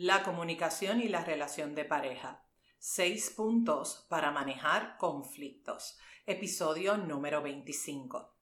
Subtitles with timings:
[0.00, 2.46] La comunicación y la relación de pareja.
[2.78, 5.98] Seis puntos para manejar conflictos.
[6.24, 8.38] Episodio número 25.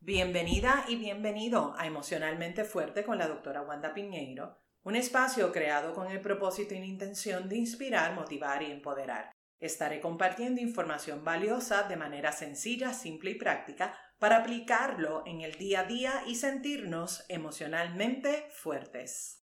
[0.00, 6.10] Bienvenida y bienvenido a Emocionalmente Fuerte con la doctora Wanda Piñeiro, un espacio creado con
[6.10, 9.32] el propósito y la intención de inspirar, motivar y empoderar.
[9.58, 15.80] Estaré compartiendo información valiosa de manera sencilla, simple y práctica para aplicarlo en el día
[15.80, 19.37] a día y sentirnos emocionalmente fuertes.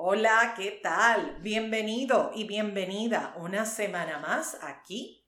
[0.00, 1.38] Hola, ¿qué tal?
[1.40, 5.26] Bienvenido y bienvenida una semana más aquí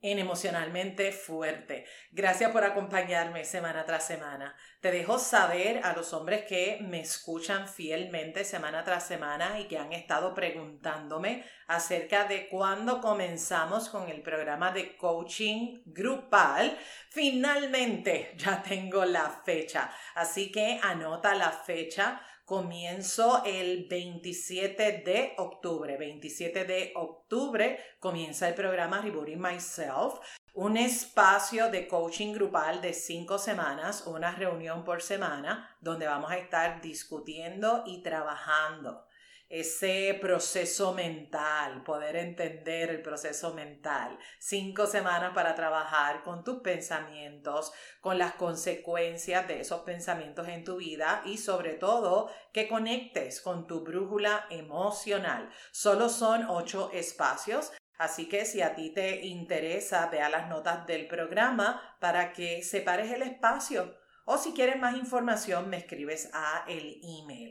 [0.00, 1.86] en Emocionalmente Fuerte.
[2.10, 4.56] Gracias por acompañarme semana tras semana.
[4.80, 9.78] Te dejo saber a los hombres que me escuchan fielmente semana tras semana y que
[9.78, 16.76] han estado preguntándome acerca de cuándo comenzamos con el programa de coaching grupal.
[17.10, 25.96] Finalmente ya tengo la fecha, así que anota la fecha Comienzo el 27 de octubre.
[25.96, 30.20] 27 de octubre comienza el programa Rebooting Myself,
[30.54, 36.38] un espacio de coaching grupal de cinco semanas, una reunión por semana, donde vamos a
[36.38, 39.05] estar discutiendo y trabajando
[39.48, 44.18] ese proceso mental, poder entender el proceso mental.
[44.40, 50.76] Cinco semanas para trabajar con tus pensamientos, con las consecuencias de esos pensamientos en tu
[50.76, 55.50] vida y sobre todo que conectes con tu brújula emocional.
[55.70, 57.72] Solo son ocho espacios.
[57.98, 63.10] Así que si a ti te interesa, vea las notas del programa para que separes
[63.10, 63.96] el espacio.
[64.26, 67.50] O si quieres más información, me escribes a el email.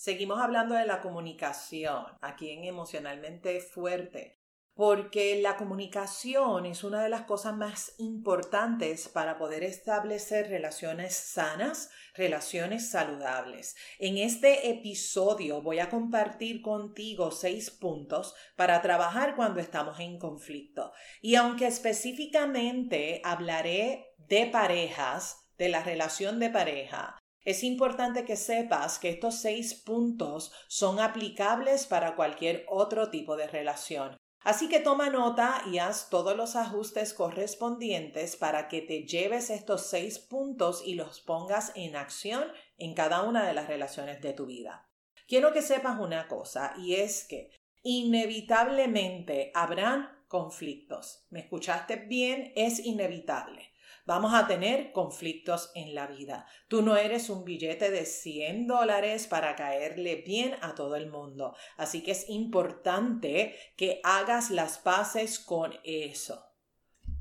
[0.00, 4.40] Seguimos hablando de la comunicación aquí en Emocionalmente Fuerte,
[4.72, 11.90] porque la comunicación es una de las cosas más importantes para poder establecer relaciones sanas,
[12.14, 13.76] relaciones saludables.
[13.98, 20.94] En este episodio voy a compartir contigo seis puntos para trabajar cuando estamos en conflicto.
[21.20, 28.98] Y aunque específicamente hablaré de parejas, de la relación de pareja, es importante que sepas
[28.98, 34.16] que estos seis puntos son aplicables para cualquier otro tipo de relación.
[34.42, 39.86] Así que toma nota y haz todos los ajustes correspondientes para que te lleves estos
[39.86, 42.44] seis puntos y los pongas en acción
[42.78, 44.88] en cada una de las relaciones de tu vida.
[45.28, 47.50] Quiero que sepas una cosa y es que
[47.82, 51.26] inevitablemente habrán conflictos.
[51.30, 52.52] ¿Me escuchaste bien?
[52.56, 53.69] Es inevitable.
[54.10, 56.44] Vamos a tener conflictos en la vida.
[56.66, 61.54] Tú no eres un billete de 100 dólares para caerle bien a todo el mundo.
[61.76, 66.44] Así que es importante que hagas las paces con eso.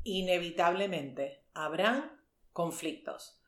[0.01, 2.23] Inevitablemente habrán
[2.53, 3.39] conflictos.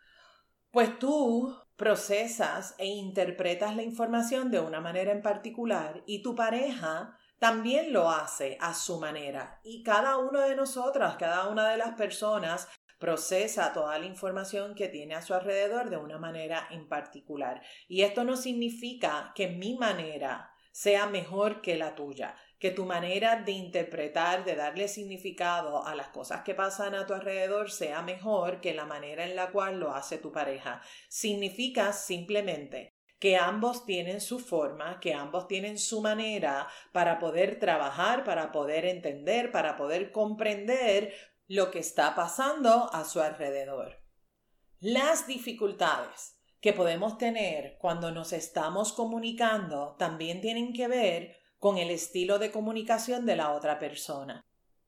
[0.69, 7.17] Pues tú procesas e interpretas la información de una manera en particular y tu pareja
[7.41, 9.59] también lo hace a su manera.
[9.63, 12.67] Y cada uno de nosotros, cada una de las personas
[13.01, 17.61] procesa toda la información que tiene a su alrededor de una manera en particular.
[17.89, 23.37] Y esto no significa que mi manera sea mejor que la tuya, que tu manera
[23.37, 28.61] de interpretar, de darle significado a las cosas que pasan a tu alrededor sea mejor
[28.61, 30.81] que la manera en la cual lo hace tu pareja.
[31.09, 38.23] Significa simplemente que ambos tienen su forma, que ambos tienen su manera para poder trabajar,
[38.23, 41.13] para poder entender, para poder comprender
[41.51, 43.97] lo que está pasando a su alrededor.
[44.79, 51.91] Las dificultades que podemos tener cuando nos estamos comunicando también tienen que ver con el
[51.91, 54.39] estilo de comunicación de la otra persona.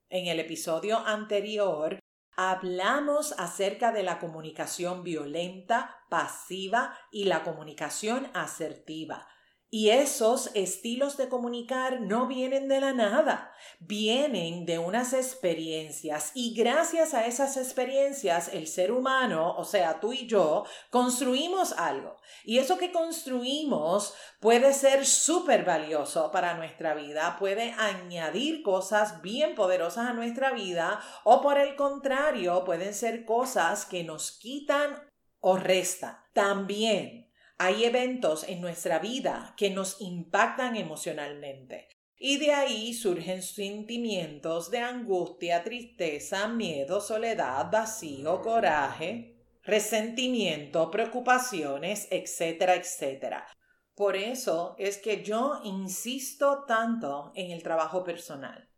[0.07, 1.99] En el episodio anterior
[2.37, 9.27] hablamos acerca de la comunicación violenta, pasiva y la comunicación asertiva.
[9.75, 16.53] Y esos estilos de comunicar no vienen de la nada, vienen de unas experiencias y
[16.53, 22.17] gracias a esas experiencias el ser humano, o sea, tú y yo, construimos algo.
[22.43, 29.55] Y eso que construimos puede ser súper valioso para nuestra vida, puede añadir cosas bien
[29.55, 35.01] poderosas a nuestra vida o por el contrario, pueden ser cosas que nos quitan
[35.39, 36.19] o restan.
[36.33, 41.87] También hay eventos en nuestra vida que nos impactan emocionalmente.
[42.17, 52.75] Y de ahí surgen sentimientos de angustia, tristeza, miedo, soledad, vacío, coraje, resentimiento, preocupaciones, etcétera,
[52.75, 53.47] etcétera.
[53.95, 58.69] Por eso es que yo insisto tanto en el trabajo personal,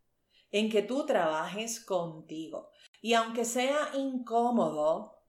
[0.50, 2.70] en que tú trabajes contigo
[3.00, 5.22] y aunque sea incómodo,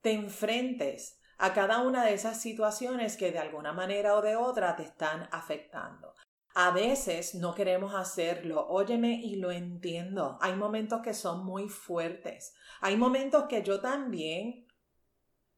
[0.00, 4.76] te enfrentes a cada una de esas situaciones que de alguna manera o de otra
[4.76, 6.14] te están afectando.
[6.54, 10.38] A veces no queremos hacerlo, óyeme y lo entiendo.
[10.42, 12.54] Hay momentos que son muy fuertes.
[12.82, 14.66] Hay momentos que yo también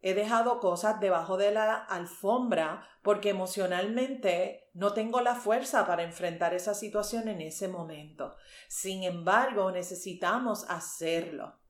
[0.01, 6.55] he dejado cosas debajo de la alfombra porque emocionalmente no tengo la fuerza para enfrentar
[6.55, 8.37] esa situación en ese momento.
[8.69, 11.62] Sin embargo, necesitamos hacerlo.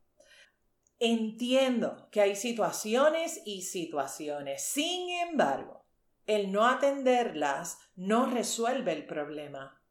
[1.04, 4.62] Entiendo que hay situaciones y situaciones.
[4.62, 5.84] Sin embargo,
[6.28, 9.81] el no atenderlas no resuelve el problema.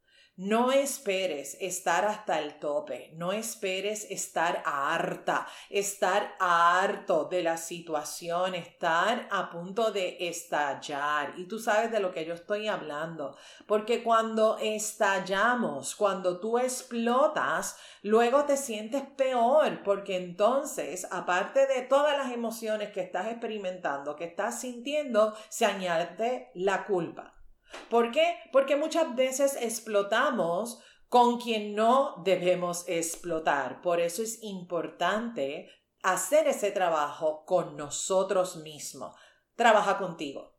[0.44, 8.56] No esperes estar hasta el tope, no esperes estar harta, estar harto de la situación,
[8.56, 11.36] estar a punto de estallar.
[11.38, 17.78] Y tú sabes de lo que yo estoy hablando, porque cuando estallamos, cuando tú explotas,
[18.02, 24.26] luego te sientes peor, porque entonces, aparte de todas las emociones que estás experimentando, que
[24.26, 27.41] estás sintiendo, se añade la culpa.
[27.90, 28.36] ¿Por qué?
[28.52, 33.82] Porque muchas veces explotamos con quien no debemos explotar.
[33.82, 35.70] Por eso es importante
[36.04, 39.16] hacer ese trabajo con nosotros mismos.
[39.56, 40.51] Trabaja contigo.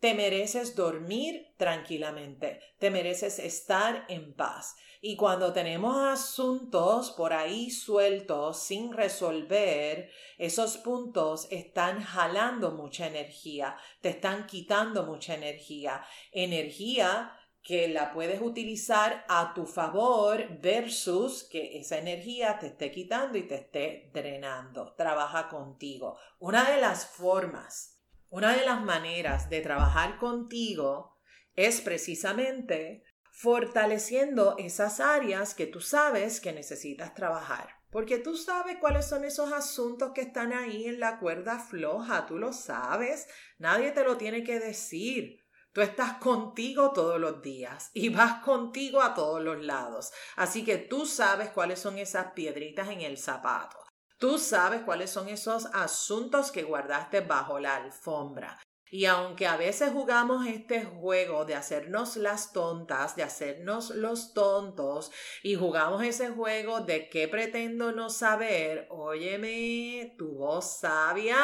[0.00, 2.60] Te mereces dormir tranquilamente.
[2.78, 4.76] Te mereces estar en paz.
[5.00, 13.76] Y cuando tenemos asuntos por ahí sueltos sin resolver, esos puntos están jalando mucha energía,
[14.00, 16.04] te están quitando mucha energía.
[16.32, 23.36] Energía que la puedes utilizar a tu favor versus que esa energía te esté quitando
[23.36, 24.94] y te esté drenando.
[24.94, 26.18] Trabaja contigo.
[26.38, 27.97] Una de las formas,
[28.30, 31.16] una de las maneras de trabajar contigo
[31.54, 37.78] es precisamente fortaleciendo esas áreas que tú sabes que necesitas trabajar.
[37.90, 42.36] Porque tú sabes cuáles son esos asuntos que están ahí en la cuerda floja, tú
[42.36, 43.28] lo sabes,
[43.58, 45.46] nadie te lo tiene que decir.
[45.72, 50.12] Tú estás contigo todos los días y vas contigo a todos los lados.
[50.36, 53.77] Así que tú sabes cuáles son esas piedritas en el zapato.
[54.18, 58.58] Tú sabes cuáles son esos asuntos que guardaste bajo la alfombra.
[58.90, 65.12] Y aunque a veces jugamos este juego de hacernos las tontas, de hacernos los tontos,
[65.42, 71.36] y jugamos ese juego de qué pretendo no saber, óyeme, tu voz sabia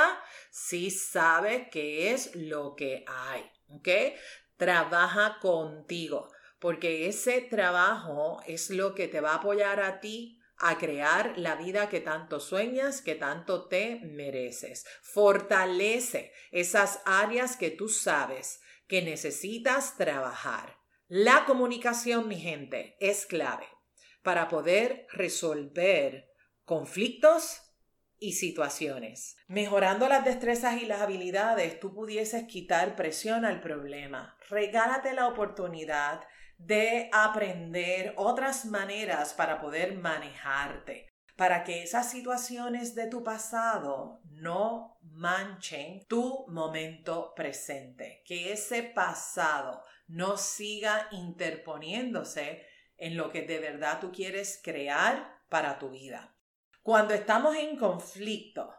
[0.50, 3.88] sí sabe qué es lo que hay, ¿ok?
[4.56, 10.78] Trabaja contigo, porque ese trabajo es lo que te va a apoyar a ti a
[10.78, 14.84] crear la vida que tanto sueñas, que tanto te mereces.
[15.02, 20.76] Fortalece esas áreas que tú sabes que necesitas trabajar.
[21.08, 23.66] La comunicación, mi gente, es clave
[24.22, 26.30] para poder resolver
[26.64, 27.60] conflictos
[28.18, 29.36] y situaciones.
[29.48, 34.38] Mejorando las destrezas y las habilidades, tú pudieses quitar presión al problema.
[34.48, 36.22] Regálate la oportunidad
[36.66, 44.98] de aprender otras maneras para poder manejarte, para que esas situaciones de tu pasado no
[45.02, 54.00] manchen tu momento presente, que ese pasado no siga interponiéndose en lo que de verdad
[54.00, 56.34] tú quieres crear para tu vida.
[56.82, 58.74] Cuando estamos en conflicto,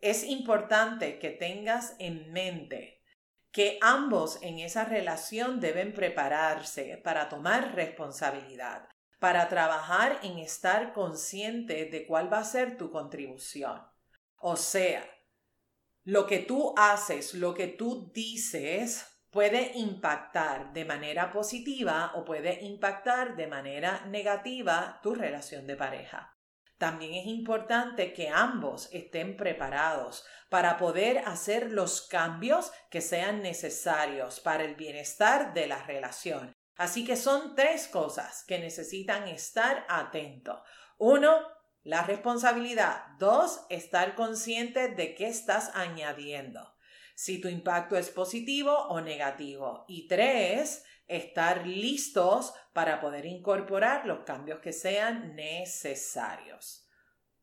[0.00, 2.93] es importante que tengas en mente
[3.54, 8.88] que ambos en esa relación deben prepararse para tomar responsabilidad,
[9.20, 13.80] para trabajar en estar consciente de cuál va a ser tu contribución.
[14.38, 15.08] O sea,
[16.02, 22.60] lo que tú haces, lo que tú dices, puede impactar de manera positiva o puede
[22.64, 26.33] impactar de manera negativa tu relación de pareja.
[26.84, 34.38] También es importante que ambos estén preparados para poder hacer los cambios que sean necesarios
[34.38, 36.52] para el bienestar de la relación.
[36.76, 40.60] Así que son tres cosas que necesitan estar atentos.
[40.98, 41.34] Uno,
[41.84, 43.06] la responsabilidad.
[43.18, 46.74] Dos, estar consciente de qué estás añadiendo.
[47.14, 49.86] Si tu impacto es positivo o negativo.
[49.88, 56.88] Y tres, estar listos para poder incorporar los cambios que sean necesarios.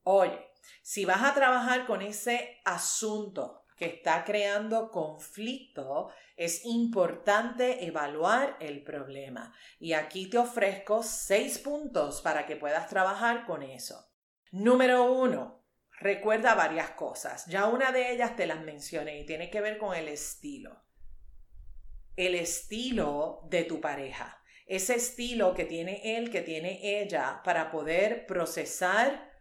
[0.03, 0.51] Oye,
[0.81, 8.83] si vas a trabajar con ese asunto que está creando conflicto, es importante evaluar el
[8.83, 9.53] problema.
[9.79, 14.11] Y aquí te ofrezco seis puntos para que puedas trabajar con eso.
[14.51, 15.63] Número uno,
[15.99, 17.45] recuerda varias cosas.
[17.47, 20.83] Ya una de ellas te las mencioné y tiene que ver con el estilo
[22.15, 28.25] el estilo de tu pareja, ese estilo que tiene él, que tiene ella, para poder
[28.25, 29.31] procesar,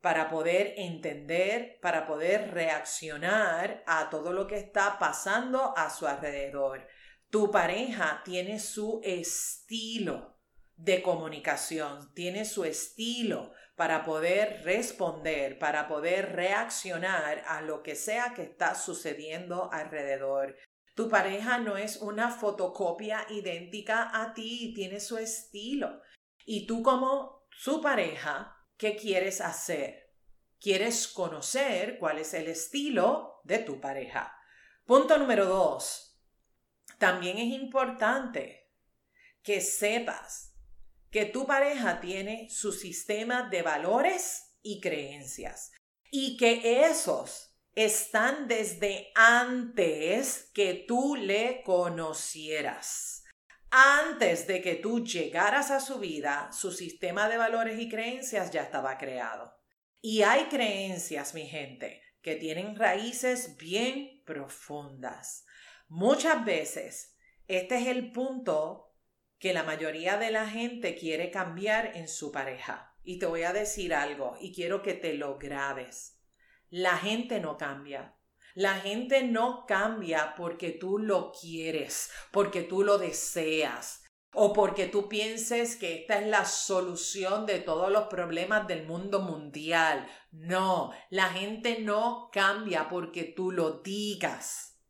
[0.00, 6.86] para poder entender, para poder reaccionar a todo lo que está pasando a su alrededor.
[7.30, 10.38] Tu pareja tiene su estilo
[10.76, 18.34] de comunicación, tiene su estilo para poder responder, para poder reaccionar a lo que sea
[18.34, 20.56] que está sucediendo alrededor.
[20.94, 26.00] Tu pareja no es una fotocopia idéntica a ti, tiene su estilo.
[26.46, 30.12] Y tú como su pareja, ¿qué quieres hacer?
[30.60, 34.36] Quieres conocer cuál es el estilo de tu pareja.
[34.84, 36.20] Punto número dos.
[36.98, 38.70] También es importante
[39.42, 40.54] que sepas
[41.10, 45.72] que tu pareja tiene su sistema de valores y creencias
[46.10, 53.24] y que esos están desde antes que tú le conocieras.
[53.70, 58.62] Antes de que tú llegaras a su vida, su sistema de valores y creencias ya
[58.62, 59.52] estaba creado.
[60.00, 65.44] Y hay creencias, mi gente, que tienen raíces bien profundas.
[65.88, 67.16] Muchas veces,
[67.48, 68.94] este es el punto
[69.38, 72.96] que la mayoría de la gente quiere cambiar en su pareja.
[73.02, 76.13] Y te voy a decir algo y quiero que te lo grabes.
[76.76, 78.16] La gente no cambia.
[78.56, 84.02] La gente no cambia porque tú lo quieres, porque tú lo deseas
[84.32, 89.20] o porque tú pienses que esta es la solución de todos los problemas del mundo
[89.20, 90.08] mundial.
[90.32, 94.80] No, la gente no cambia porque tú lo digas.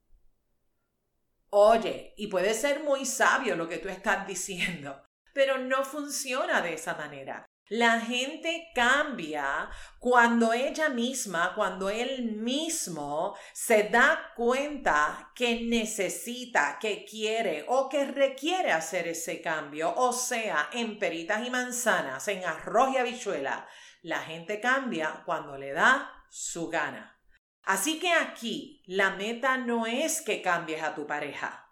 [1.50, 5.02] Oye, y puede ser muy sabio lo que tú estás diciendo,
[5.34, 7.44] pero no funciona de esa manera.
[7.68, 17.06] La gente cambia cuando ella misma, cuando él mismo se da cuenta que necesita, que
[17.06, 19.94] quiere o que requiere hacer ese cambio.
[19.96, 23.66] O sea, en peritas y manzanas, en arroz y habichuela,
[24.02, 27.18] la gente cambia cuando le da su gana.
[27.62, 31.70] Así que aquí la meta no es que cambies a tu pareja.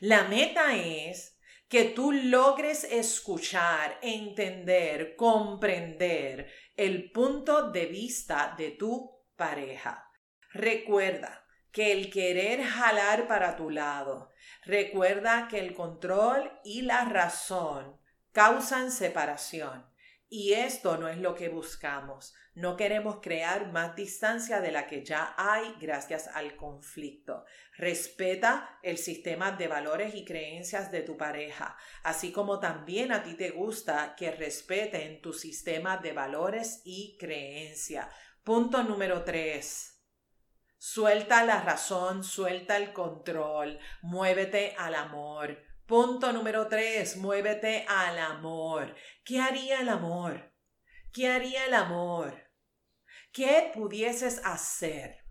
[0.00, 1.33] La meta es
[1.74, 10.08] que tú logres escuchar, entender, comprender el punto de vista de tu pareja.
[10.52, 14.30] Recuerda que el querer jalar para tu lado,
[14.62, 18.00] recuerda que el control y la razón
[18.30, 19.84] causan separación.
[20.28, 22.36] Y esto no es lo que buscamos.
[22.54, 27.44] No queremos crear más distancia de la que ya hay gracias al conflicto.
[27.76, 33.34] Respeta el sistema de valores y creencias de tu pareja, así como también a ti
[33.34, 38.06] te gusta que respeten tu sistema de valores y creencias.
[38.44, 39.90] Punto número tres.
[40.78, 45.58] Suelta la razón, suelta el control, muévete al amor.
[45.86, 48.94] Punto número tres, muévete al amor.
[49.24, 50.52] ¿Qué haría el amor?
[51.12, 52.43] ¿Qué haría el amor?
[53.34, 55.24] ¿Qué pudieses hacer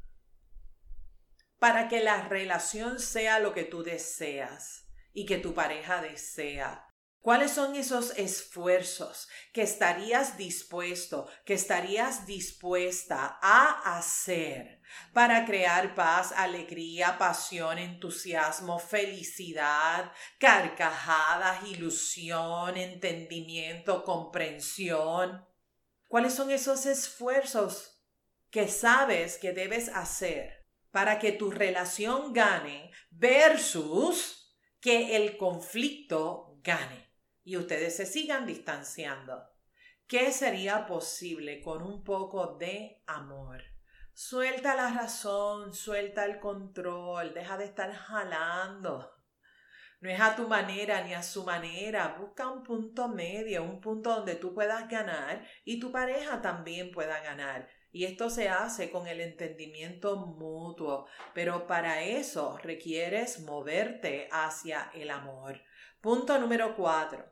[1.58, 6.86] para que la relación sea lo que tú deseas y que tu pareja desea?
[7.22, 14.82] ¿Cuáles son esos esfuerzos que estarías dispuesto, que estarías dispuesta a hacer
[15.14, 25.48] para crear paz, alegría, pasión, entusiasmo, felicidad, carcajadas, ilusión, entendimiento, comprensión?
[26.10, 27.93] ¿Cuáles son esos esfuerzos
[28.54, 37.04] que sabes que debes hacer para que tu relación gane versus que el conflicto gane?
[37.44, 39.50] y ustedes se sigan distanciando.
[40.08, 43.62] ¿Qué sería posible con un poco de amor?
[44.14, 49.12] Suelta la razón, suelta el control, deja de estar jalando.
[50.00, 52.16] No es a tu manera ni a su manera.
[52.20, 57.22] Busca un punto medio, un punto donde tú puedas ganar y tu pareja también pueda
[57.22, 57.70] ganar.
[57.94, 65.12] Y esto se hace con el entendimiento mutuo, pero para eso requieres moverte hacia el
[65.12, 65.62] amor.
[66.02, 67.24] Punto número cuatro.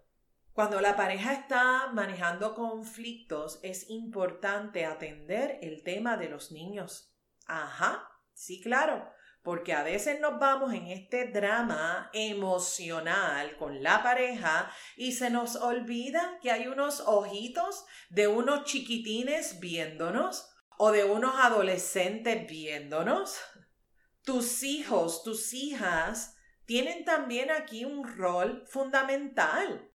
[0.53, 7.12] Cuando la pareja está manejando conflictos, es importante atender el tema de los niños.
[7.48, 9.10] Ajá, sí, claro,
[9.41, 15.56] porque a veces nos vamos en este drama emocional con la pareja y se nos
[15.56, 23.38] olvida que hay unos ojitos de unos chiquitines viéndonos o de unos adolescentes viéndonos.
[24.24, 26.36] Tus hijos, tus hijas
[26.66, 29.92] tienen también aquí un rol fundamental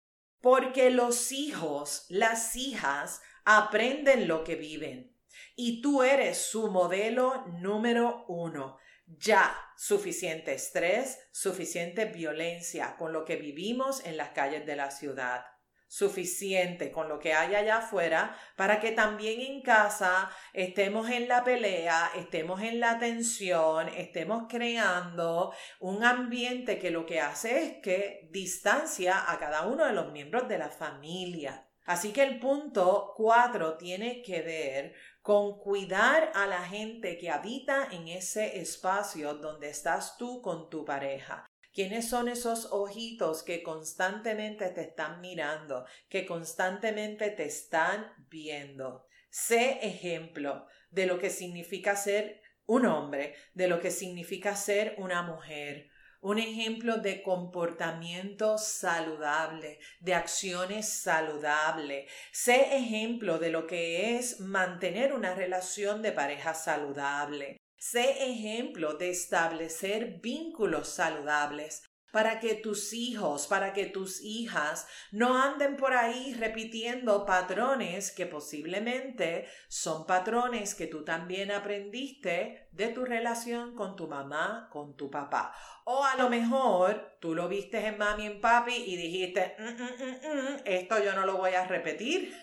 [0.45, 5.17] porque los hijos, las hijas, aprenden lo que viven.
[5.57, 8.77] Y tú eres su modelo número uno.
[9.07, 15.47] Ya, suficiente estrés, suficiente violencia con lo que vivimos en las calles de la ciudad.
[15.95, 21.45] Suficiente con lo que hay allá afuera para que también en casa estemos en la
[21.45, 28.29] pelea, estemos en la tensión, estemos creando un ambiente que lo que hace es que
[28.33, 31.69] distancia a cada uno de los miembros de la familia.
[31.85, 37.87] Así que el punto cuatro tiene que ver con cuidar a la gente que habita
[37.93, 41.47] en ese espacio donde estás tú con tu pareja.
[41.75, 49.09] ¿Quiénes son esos ojitos que constantemente te están mirando, que constantemente te están viendo?
[49.29, 55.23] Sé ejemplo de lo que significa ser un hombre, de lo que significa ser una
[55.23, 55.91] mujer,
[56.21, 62.09] un ejemplo de comportamiento saludable, de acciones saludables.
[62.31, 67.57] Sé ejemplo de lo que es mantener una relación de pareja saludable.
[67.91, 75.37] Sé ejemplo de establecer vínculos saludables para que tus hijos, para que tus hijas no
[75.37, 83.05] anden por ahí repitiendo patrones que posiblemente son patrones que tú también aprendiste de tu
[83.05, 85.55] relación con tu mamá, con tu papá.
[85.85, 89.65] O a lo mejor tú lo viste en mami y en papi y dijiste, mm,
[89.65, 92.35] mm, mm, esto yo no lo voy a repetir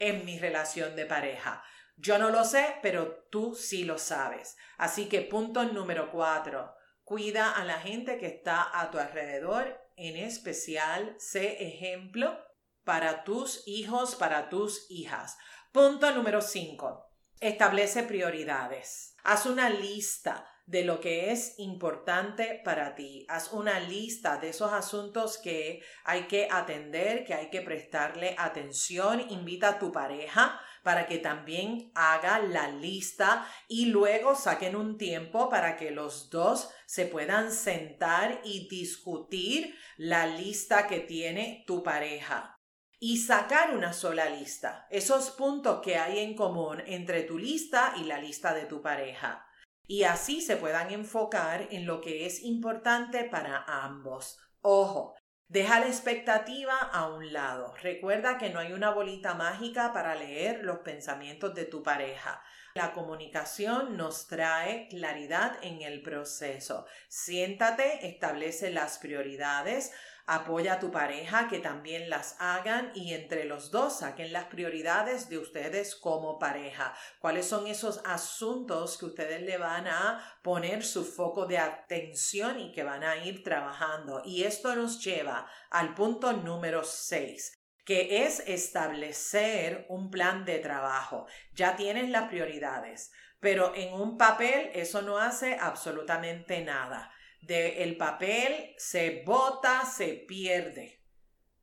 [0.00, 1.62] en mi relación de pareja.
[2.00, 4.56] Yo no lo sé, pero tú sí lo sabes.
[4.76, 10.16] Así que punto número cuatro, cuida a la gente que está a tu alrededor, en
[10.16, 12.38] especial sé ejemplo
[12.84, 15.38] para tus hijos, para tus hijas.
[15.72, 19.16] Punto número cinco, establece prioridades.
[19.24, 23.24] Haz una lista de lo que es importante para ti.
[23.30, 29.24] Haz una lista de esos asuntos que hay que atender, que hay que prestarle atención.
[29.30, 35.48] Invita a tu pareja para que también haga la lista y luego saquen un tiempo
[35.48, 42.54] para que los dos se puedan sentar y discutir la lista que tiene tu pareja
[43.00, 48.04] y sacar una sola lista, esos puntos que hay en común entre tu lista y
[48.04, 49.47] la lista de tu pareja.
[49.88, 54.38] Y así se puedan enfocar en lo que es importante para ambos.
[54.60, 55.16] Ojo,
[55.50, 57.74] Deja la expectativa a un lado.
[57.80, 62.42] Recuerda que no hay una bolita mágica para leer los pensamientos de tu pareja.
[62.74, 66.84] La comunicación nos trae claridad en el proceso.
[67.08, 69.90] Siéntate, establece las prioridades,
[70.30, 75.30] Apoya a tu pareja que también las hagan y entre los dos saquen las prioridades
[75.30, 76.94] de ustedes como pareja.
[77.18, 82.72] ¿Cuáles son esos asuntos que ustedes le van a poner su foco de atención y
[82.72, 84.20] que van a ir trabajando?
[84.22, 87.54] Y esto nos lleva al punto número 6
[87.86, 91.26] que es establecer un plan de trabajo.
[91.54, 98.74] Ya tienes las prioridades, pero en un papel eso no hace absolutamente nada del papel
[98.76, 101.02] se bota, se pierde.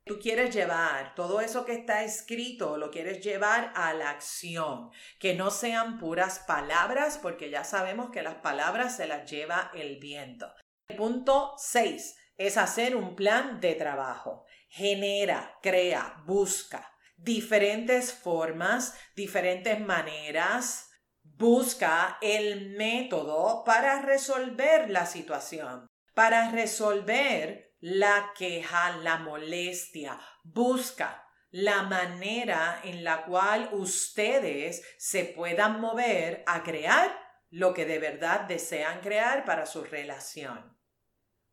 [0.05, 5.33] Tú quieres llevar todo eso que está escrito, lo quieres llevar a la acción, que
[5.33, 10.53] no sean puras palabras, porque ya sabemos que las palabras se las lleva el viento.
[10.87, 14.45] El punto 6 es hacer un plan de trabajo.
[14.69, 20.89] Genera, crea, busca diferentes formas, diferentes maneras,
[21.37, 30.17] Busca el método para resolver la situación, para resolver la queja, la molestia.
[30.43, 37.19] Busca la manera en la cual ustedes se puedan mover a crear
[37.49, 40.79] lo que de verdad desean crear para su relación.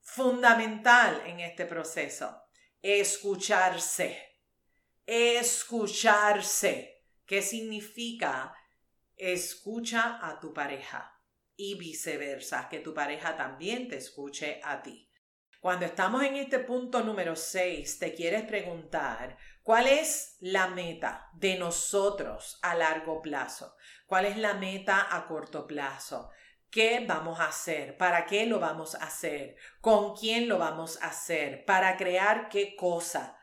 [0.00, 2.40] Fundamental en este proceso,
[2.80, 4.28] escucharse.
[5.06, 7.04] Escucharse.
[7.26, 8.54] ¿Qué significa
[9.16, 11.20] escucha a tu pareja
[11.56, 15.08] y viceversa, que tu pareja también te escuche a ti.
[15.60, 21.56] Cuando estamos en este punto número 6, te quieres preguntar, ¿cuál es la meta de
[21.56, 23.76] nosotros a largo plazo?
[24.06, 26.30] ¿Cuál es la meta a corto plazo?
[26.68, 27.96] ¿Qué vamos a hacer?
[27.96, 29.56] ¿Para qué lo vamos a hacer?
[29.80, 31.64] ¿Con quién lo vamos a hacer?
[31.64, 33.38] ¿Para crear qué cosa?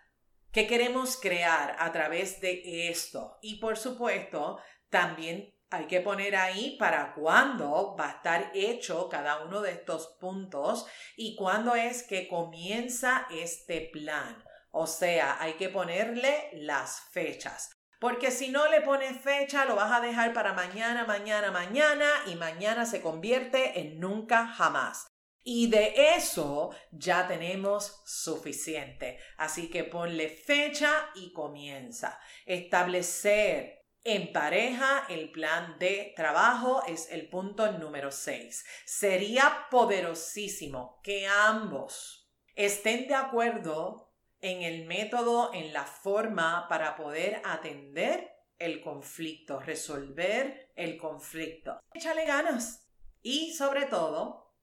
[0.51, 3.37] ¿Qué queremos crear a través de esto?
[3.41, 9.43] Y por supuesto, también hay que poner ahí para cuándo va a estar hecho cada
[9.43, 14.43] uno de estos puntos y cuándo es que comienza este plan.
[14.71, 17.71] O sea, hay que ponerle las fechas.
[17.99, 22.35] Porque si no le pones fecha, lo vas a dejar para mañana, mañana, mañana y
[22.35, 25.07] mañana se convierte en nunca jamás.
[25.43, 29.19] Y de eso ya tenemos suficiente.
[29.37, 32.19] Así que ponle fecha y comienza.
[32.45, 33.78] Establecer
[34.09, 38.65] en pareja, el plan de trabajo es el punto número 6.
[38.85, 47.41] Sería poderosísimo que ambos estén de acuerdo en el método, en la forma para poder
[47.45, 51.79] atender el conflicto, resolver el conflicto.
[51.93, 52.87] Échale ganas
[53.21, 54.55] y sobre todo,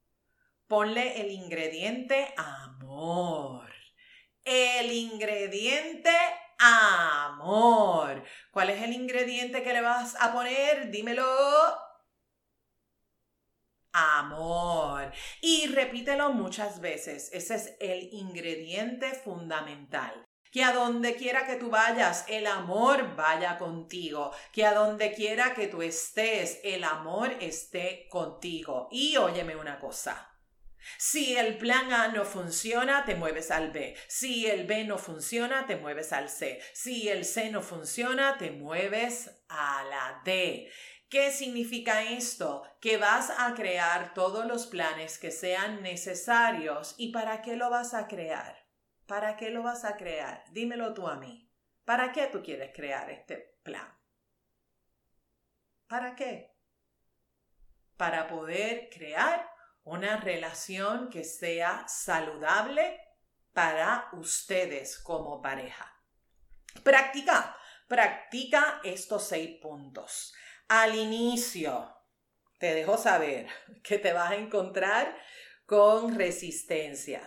[0.67, 3.71] ponle el ingrediente amor.
[4.43, 6.11] El ingrediente
[6.57, 8.23] amor.
[8.51, 10.89] ¿Cuál es el ingrediente que le vas a poner?
[10.91, 11.25] Dímelo.
[13.93, 15.11] Amor.
[15.41, 17.29] Y repítelo muchas veces.
[17.33, 20.23] Ese es el ingrediente fundamental.
[20.51, 24.31] Que a donde quiera que tú vayas, el amor vaya contigo.
[24.51, 28.87] Que a donde quiera que tú estés, el amor esté contigo.
[28.91, 30.36] Y óyeme una cosa.
[30.97, 33.95] Si el plan A no funciona, te mueves al B.
[34.07, 36.61] Si el B no funciona, te mueves al C.
[36.73, 40.71] Si el C no funciona, te mueves a la D.
[41.09, 42.63] ¿Qué significa esto?
[42.81, 46.95] Que vas a crear todos los planes que sean necesarios.
[46.97, 48.67] ¿Y para qué lo vas a crear?
[49.05, 50.43] ¿Para qué lo vas a crear?
[50.51, 51.49] Dímelo tú a mí.
[51.85, 53.87] ¿Para qué tú quieres crear este plan?
[55.87, 56.53] ¿Para qué?
[57.95, 59.49] Para poder crear
[59.87, 62.99] una relación que sea saludable
[63.53, 65.89] para ustedes como pareja.
[66.83, 70.33] Practica, practica estos seis puntos.
[70.67, 71.95] Al inicio,
[72.59, 73.47] te dejo saber
[73.83, 75.17] que te vas a encontrar
[75.65, 77.25] con resistencia.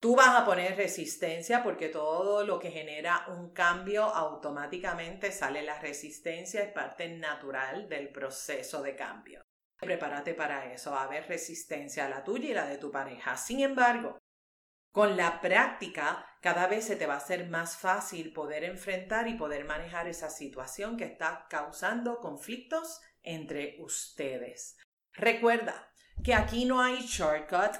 [0.00, 5.78] Tú vas a poner resistencia porque todo lo que genera un cambio automáticamente sale la
[5.78, 9.42] resistencia, es parte natural del proceso de cambio.
[9.78, 13.36] Prepárate para eso, va a haber resistencia a la tuya y la de tu pareja.
[13.36, 14.18] Sin embargo,
[14.90, 19.34] con la práctica, cada vez se te va a hacer más fácil poder enfrentar y
[19.34, 24.78] poder manejar esa situación que está causando conflictos entre ustedes.
[25.12, 25.92] Recuerda
[26.24, 27.76] que aquí no hay shortcut,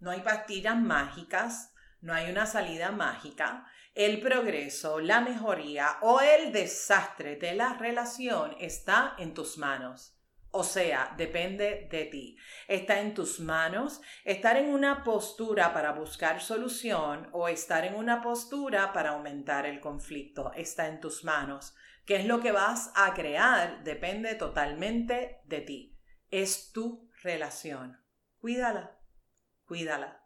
[0.00, 3.66] no hay pastillas mágicas, no hay una salida mágica.
[3.94, 10.18] El progreso, la mejoría o el desastre de la relación está en tus manos.
[10.54, 12.36] O sea, depende de ti.
[12.68, 18.20] Está en tus manos estar en una postura para buscar solución o estar en una
[18.20, 20.52] postura para aumentar el conflicto.
[20.54, 21.74] Está en tus manos.
[22.04, 23.82] ¿Qué es lo que vas a crear?
[23.82, 25.98] Depende totalmente de ti.
[26.30, 27.98] Es tu relación.
[28.38, 28.98] Cuídala,
[29.64, 30.22] cuídala.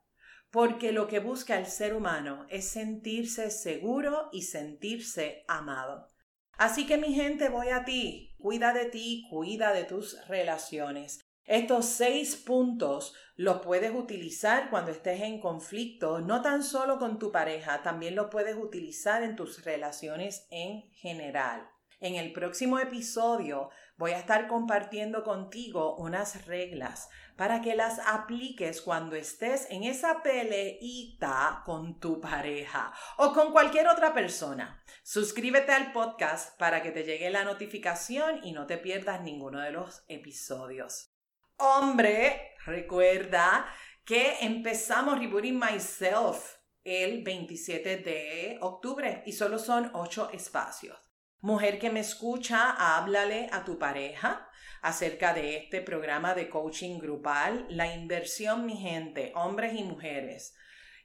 [0.50, 6.10] Porque lo que busca el ser humano es sentirse seguro y sentirse amado.
[6.58, 8.34] Así que mi gente, voy a ti.
[8.46, 11.18] Cuida de ti, cuida de tus relaciones.
[11.46, 17.32] Estos seis puntos los puedes utilizar cuando estés en conflicto, no tan solo con tu
[17.32, 21.68] pareja, también los puedes utilizar en tus relaciones en general.
[21.98, 28.82] En el próximo episodio voy a estar compartiendo contigo unas reglas para que las apliques
[28.82, 34.82] cuando estés en esa peleita con tu pareja o con cualquier otra persona.
[35.02, 39.70] Suscríbete al podcast para que te llegue la notificación y no te pierdas ninguno de
[39.70, 41.12] los episodios.
[41.58, 43.66] Hombre, recuerda
[44.04, 51.05] que empezamos Rebooting Myself el 27 de octubre y solo son ocho espacios.
[51.40, 54.48] Mujer que me escucha, háblale a tu pareja
[54.82, 57.66] acerca de este programa de coaching grupal.
[57.68, 60.54] La inversión, mi gente, hombres y mujeres,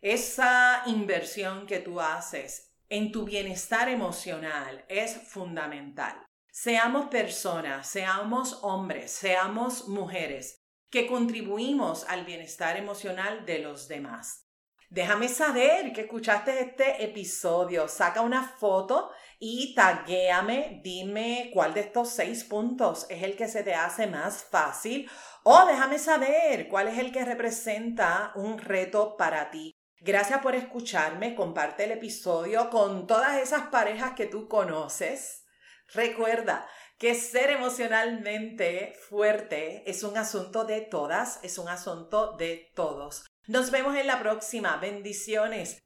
[0.02, 6.26] esa inversión que tú haces en tu bienestar emocional es fundamental.
[6.52, 14.48] Seamos personas, seamos hombres, seamos mujeres que contribuimos al bienestar emocional de los demás.
[14.90, 17.88] Déjame saber que escuchaste este episodio.
[17.88, 19.10] Saca una foto
[19.44, 20.82] y taguéame.
[20.84, 25.10] Dime cuál de estos seis puntos es el que se te hace más fácil.
[25.44, 29.72] O déjame saber cuál es el que representa un reto para ti.
[30.00, 31.34] Gracias por escucharme.
[31.34, 35.44] Comparte el episodio con todas esas parejas que tú conoces.
[35.88, 36.68] Recuerda
[37.00, 43.26] que ser emocionalmente fuerte es un asunto de todas, es un asunto de todos.
[43.48, 44.78] Nos vemos en la próxima.
[44.78, 45.82] Bendiciones.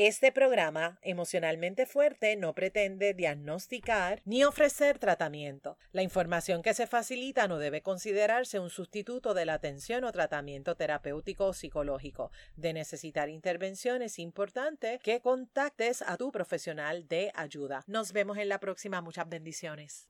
[0.00, 5.76] Este programa, Emocionalmente Fuerte, no pretende diagnosticar ni ofrecer tratamiento.
[5.90, 10.76] La información que se facilita no debe considerarse un sustituto de la atención o tratamiento
[10.76, 12.30] terapéutico o psicológico.
[12.54, 17.82] De necesitar intervención es importante que contactes a tu profesional de ayuda.
[17.88, 19.00] Nos vemos en la próxima.
[19.00, 20.08] Muchas bendiciones.